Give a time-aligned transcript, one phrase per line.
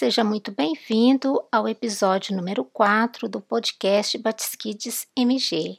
[0.00, 5.78] seja muito bem-vindo ao episódio número 4 do podcast Batisquides MG.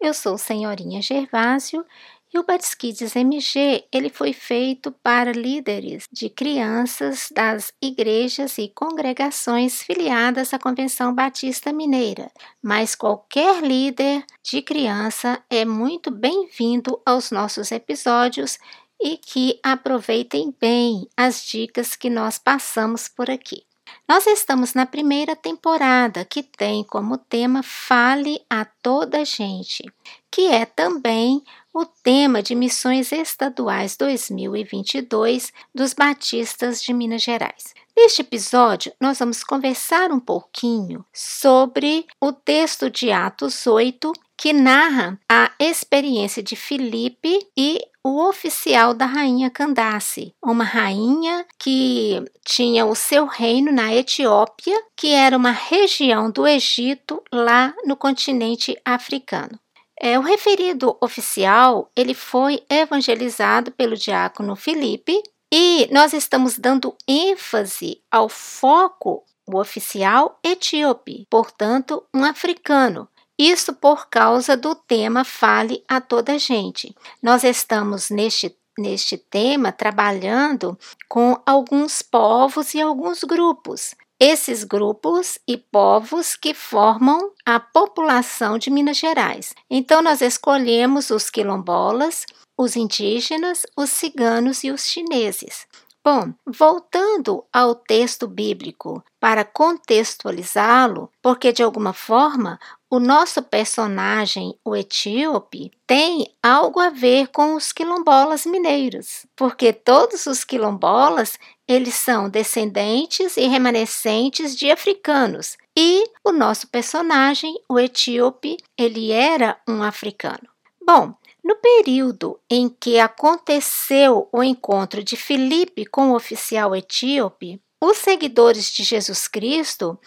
[0.00, 1.84] Eu sou Senhorinha Gervásio
[2.32, 9.82] e o Batisquides MG ele foi feito para líderes de crianças das igrejas e congregações
[9.82, 12.30] filiadas à Convenção Batista Mineira,
[12.62, 18.56] mas qualquer líder de criança é muito bem-vindo aos nossos episódios
[19.00, 23.68] e que aproveitem bem as dicas que nós passamos por aqui.
[24.08, 29.84] Nós estamos na primeira temporada, que tem como tema Fale a toda gente,
[30.30, 31.42] que é também
[31.72, 37.74] o tema de Missões Estaduais 2022 dos Batistas de Minas Gerais.
[37.96, 45.18] Neste episódio, nós vamos conversar um pouquinho sobre o texto de Atos 8, que narra
[45.28, 52.94] a experiência de Filipe e o oficial da rainha Candace, uma rainha que tinha o
[52.94, 59.58] seu reino na Etiópia, que era uma região do Egito lá no continente africano.
[60.00, 65.20] É, o referido oficial ele foi evangelizado pelo diácono Filipe
[65.52, 73.08] e nós estamos dando ênfase ao foco o oficial etíope, portanto, um africano,
[73.38, 76.94] isso por causa do tema Fale a toda gente.
[77.22, 83.94] Nós estamos neste neste tema trabalhando com alguns povos e alguns grupos.
[84.20, 89.52] Esses grupos e povos que formam a população de Minas Gerais.
[89.70, 92.24] Então, nós escolhemos os quilombolas,
[92.56, 95.66] os indígenas, os ciganos e os chineses.
[96.04, 102.58] Bom, voltando ao texto bíblico para contextualizá-lo, porque de alguma forma
[102.90, 110.26] o nosso personagem, o etíope, tem algo a ver com os quilombolas mineiros, porque todos
[110.26, 115.58] os quilombolas eles são descendentes e remanescentes de africanos.
[115.78, 120.48] E o nosso personagem, o etíope, ele era um africano.
[120.82, 121.14] Bom,
[121.44, 128.72] no período em que aconteceu o encontro de Filipe com o oficial etíope, os seguidores
[128.72, 129.98] de Jesus Cristo,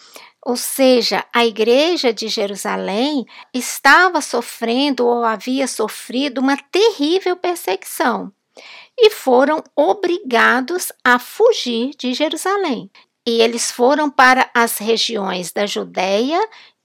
[0.44, 8.32] ou seja, a igreja de Jerusalém, estava sofrendo ou havia sofrido uma terrível perseguição
[8.98, 12.90] e foram obrigados a fugir de Jerusalém.
[13.26, 16.40] E eles foram para as regiões da Judéia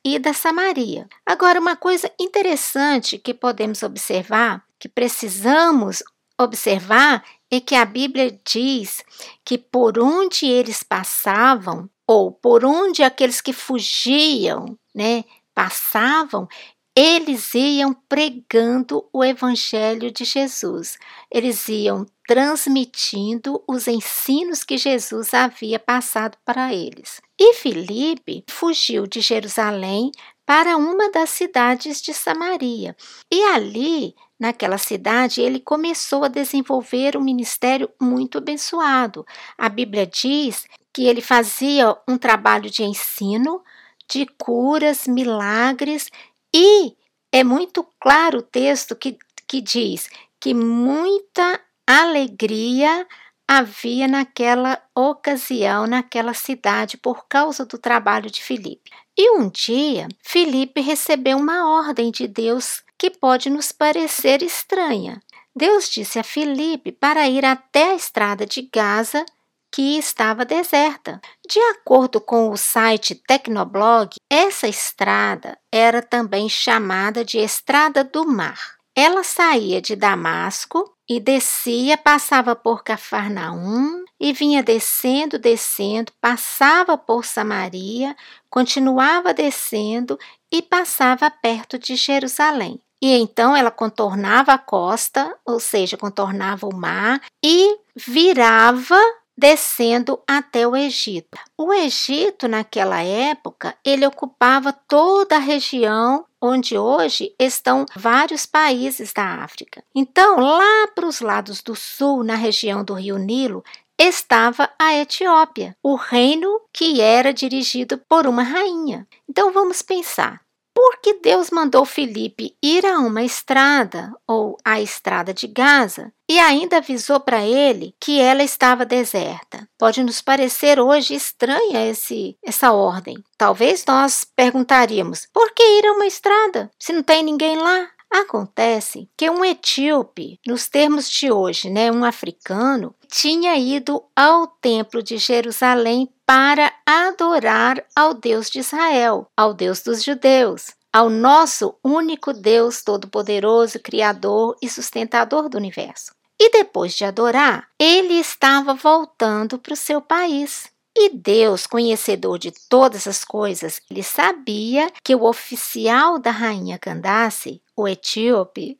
[0.05, 1.07] e da Samaria.
[1.25, 6.03] Agora, uma coisa interessante que podemos observar, que precisamos
[6.39, 9.03] observar, é que a Bíblia diz
[9.43, 16.47] que por onde eles passavam, ou por onde aqueles que fugiam, né, passavam,
[16.95, 20.97] eles iam pregando o evangelho de Jesus.
[21.31, 27.21] Eles iam transmitindo os ensinos que Jesus havia passado para eles.
[27.39, 30.11] E Filipe fugiu de Jerusalém
[30.43, 32.95] para uma das cidades de Samaria.
[33.31, 39.25] E ali, naquela cidade, ele começou a desenvolver um ministério muito abençoado.
[39.57, 43.63] A Bíblia diz que ele fazia um trabalho de ensino,
[44.09, 46.09] de curas, milagres
[46.53, 46.95] e
[47.31, 49.17] é muito claro o texto que,
[49.47, 50.09] que diz
[50.39, 53.05] que muita alegria
[53.47, 58.91] havia naquela ocasião, naquela cidade, por causa do trabalho de Filipe.
[59.17, 65.21] E um dia, Filipe recebeu uma ordem de Deus que pode nos parecer estranha.
[65.55, 69.25] Deus disse a Filipe para ir até a estrada de Gaza
[69.71, 71.21] que estava deserta.
[71.47, 78.77] De acordo com o site Tecnoblog, essa estrada era também chamada de Estrada do Mar.
[78.95, 87.23] Ela saía de Damasco e descia, passava por Cafarnaum e vinha descendo, descendo, passava por
[87.23, 88.15] Samaria,
[88.49, 90.17] continuava descendo
[90.51, 92.81] e passava perto de Jerusalém.
[93.01, 98.99] E então ela contornava a costa, ou seja, contornava o mar e virava
[99.37, 101.37] descendo até o Egito.
[101.55, 109.43] O Egito, naquela época, ele ocupava toda a região onde hoje estão vários países da
[109.43, 109.83] África.
[109.93, 113.63] Então, lá para os lados do sul, na região do Rio Nilo,
[113.99, 119.07] estava a Etiópia, o reino que era dirigido por uma rainha.
[119.27, 120.41] Então vamos pensar.
[120.87, 126.39] Por que Deus mandou Felipe ir a uma estrada, ou a estrada de Gaza, e
[126.39, 129.67] ainda avisou para ele que ela estava deserta?
[129.77, 133.21] Pode nos parecer hoje estranha esse, essa ordem.
[133.37, 137.89] Talvez nós perguntaríamos: por que ir a uma estrada se não tem ninguém lá?
[138.09, 145.03] Acontece que um etíope, nos termos de hoje, né, um africano, tinha ido ao templo
[145.03, 152.33] de Jerusalém para adorar ao Deus de Israel, ao Deus dos judeus, ao nosso único
[152.33, 156.11] Deus todo-poderoso, criador e sustentador do universo.
[156.39, 160.71] E depois de adorar, ele estava voltando para o seu país.
[160.97, 167.61] E Deus, conhecedor de todas as coisas, ele sabia que o oficial da rainha Candace,
[167.75, 168.75] o etíope,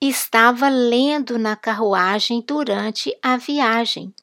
[0.00, 4.14] estava lendo na carruagem durante a viagem.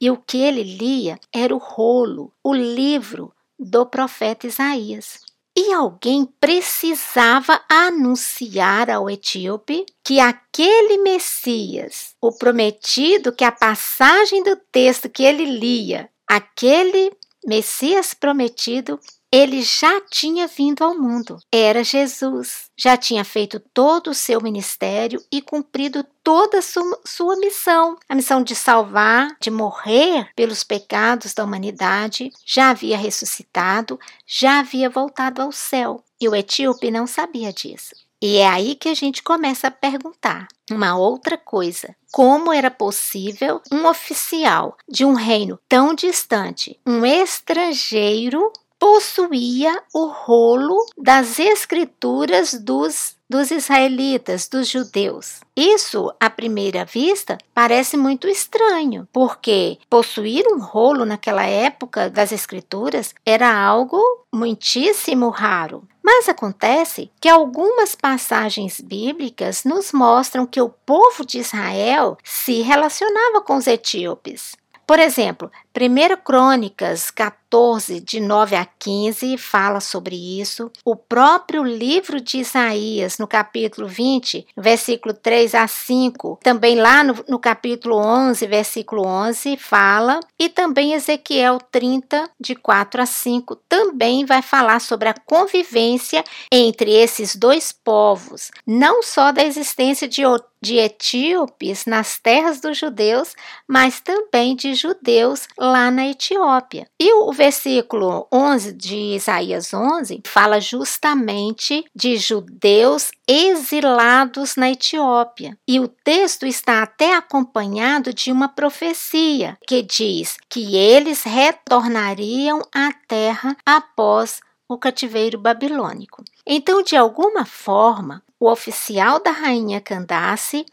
[0.00, 5.31] E o que ele lia era o rolo, o livro do profeta Isaías.
[5.56, 14.56] E alguém precisava anunciar ao etíope que aquele Messias, o prometido, que a passagem do
[14.56, 17.12] texto que ele lia Aquele
[17.44, 18.98] Messias prometido,
[19.32, 21.38] ele já tinha vindo ao mundo.
[21.50, 22.70] Era Jesus.
[22.76, 27.96] Já tinha feito todo o seu ministério e cumprido toda a sua, sua missão.
[28.06, 32.30] A missão de salvar, de morrer pelos pecados da humanidade.
[32.44, 36.04] Já havia ressuscitado, já havia voltado ao céu.
[36.20, 37.94] E o etíope não sabia disso.
[38.22, 41.96] E é aí que a gente começa a perguntar uma outra coisa.
[42.12, 48.52] Como era possível um oficial de um reino tão distante, um estrangeiro,
[48.82, 55.40] possuía o rolo das escrituras dos dos israelitas, dos judeus.
[55.56, 63.14] Isso, à primeira vista, parece muito estranho, porque possuir um rolo naquela época das escrituras
[63.24, 63.98] era algo
[64.30, 65.88] muitíssimo raro.
[66.02, 73.40] Mas acontece que algumas passagens bíblicas nos mostram que o povo de Israel se relacionava
[73.40, 74.56] com os etíopes.
[74.86, 80.70] Por exemplo, 1 Crônicas 14, de 9 a 15, fala sobre isso.
[80.84, 87.24] O próprio livro de Isaías, no capítulo 20, versículo 3 a 5, também lá no,
[87.28, 90.20] no capítulo 11, versículo 11, fala.
[90.38, 96.90] E também Ezequiel 30, de 4 a 5, também vai falar sobre a convivência entre
[96.92, 100.22] esses dois povos, não só da existência de
[100.62, 103.34] de etíopes nas terras dos judeus,
[103.66, 106.88] mas também de judeus lá na Etiópia.
[106.98, 115.56] E o versículo 11 de Isaías 11 fala justamente de judeus exilados na Etiópia.
[115.68, 122.92] E o texto está até acompanhado de uma profecia que diz que eles retornariam à
[123.06, 126.24] terra após o cativeiro babilônico.
[126.46, 130.66] Então, de alguma forma, o oficial da rainha Candace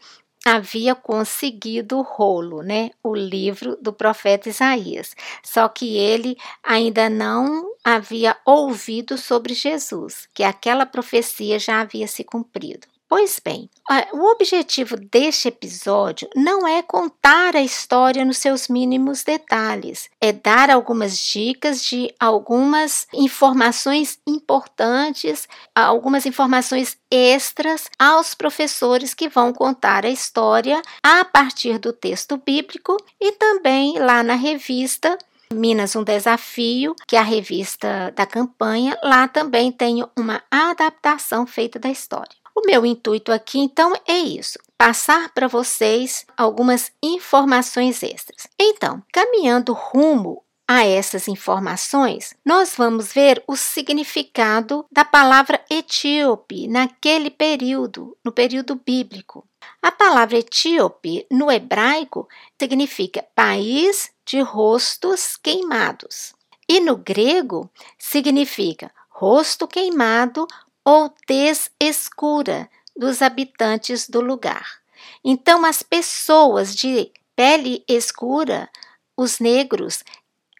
[0.44, 2.90] havia conseguido o rolo, né?
[3.02, 5.14] O livro do profeta Isaías.
[5.42, 12.24] Só que ele ainda não havia ouvido sobre Jesus, que aquela profecia já havia se
[12.24, 12.89] cumprido.
[13.10, 13.68] Pois bem,
[14.12, 20.70] o objetivo deste episódio não é contar a história nos seus mínimos detalhes, é dar
[20.70, 30.10] algumas dicas de algumas informações importantes, algumas informações extras aos professores que vão contar a
[30.10, 35.18] história a partir do texto bíblico e também lá na revista
[35.52, 41.76] Minas um Desafio, que é a revista da campanha, lá também tem uma adaptação feita
[41.76, 42.39] da história.
[42.60, 48.46] O meu intuito aqui, então, é isso: passar para vocês algumas informações extras.
[48.60, 57.30] Então, caminhando rumo a essas informações, nós vamos ver o significado da palavra etíope naquele
[57.30, 59.42] período, no período bíblico.
[59.80, 62.28] A palavra etíope no hebraico
[62.60, 66.34] significa país de rostos queimados.
[66.68, 70.46] E no grego significa rosto queimado
[70.84, 74.80] ou tez escura dos habitantes do lugar.
[75.24, 78.68] Então, as pessoas de pele escura,
[79.16, 80.04] os negros,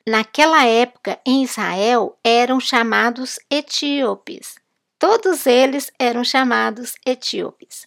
[0.06, 4.56] naquela época em Israel eram chamados etíopes.
[4.98, 7.86] Todos eles eram chamados etíopes.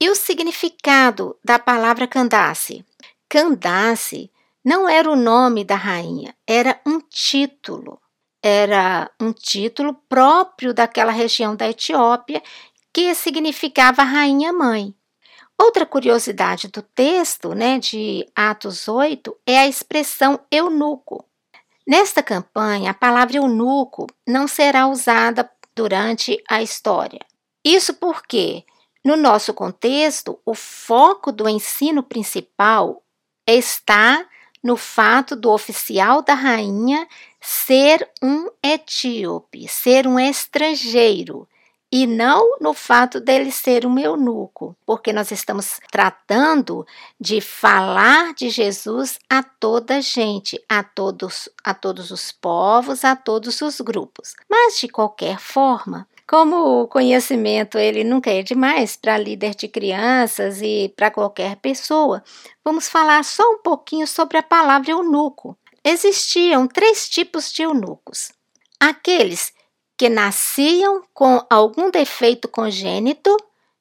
[0.00, 2.84] E o significado da palavra Candace?
[3.28, 4.30] Candace
[4.64, 8.00] não era o nome da rainha, era um título
[8.42, 12.42] era um título próprio daquela região da Etiópia
[12.92, 14.94] que significava rainha mãe.
[15.58, 21.24] Outra curiosidade do texto, né, de Atos 8, é a expressão eunuco.
[21.86, 27.20] Nesta campanha, a palavra eunuco não será usada durante a história.
[27.64, 28.64] Isso porque,
[29.04, 33.02] no nosso contexto, o foco do ensino principal
[33.46, 34.26] está
[34.62, 37.06] no fato do oficial da rainha
[37.40, 41.48] ser um etíope, ser um estrangeiro
[41.92, 46.86] e não no fato dele ser um eunuco, porque nós estamos tratando
[47.18, 53.60] de falar de Jesus a toda gente, a todos, a todos os povos, a todos
[53.60, 54.36] os grupos.
[54.48, 60.62] Mas de qualquer forma, como o conhecimento ele nunca é demais para líder de crianças
[60.62, 62.22] e para qualquer pessoa,
[62.64, 65.58] vamos falar só um pouquinho sobre a palavra eunuco.
[65.84, 68.32] Existiam três tipos de eunucos:
[68.78, 69.52] aqueles
[69.96, 73.36] que nasciam com algum defeito congênito,